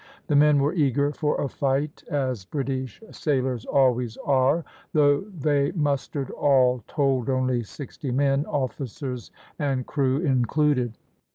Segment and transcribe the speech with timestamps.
[0.25, 6.31] The men were eager for a fight, as British sailors always are, though they mustered
[6.31, 9.29] all told only sixty men, officers
[9.59, 10.97] and crew included.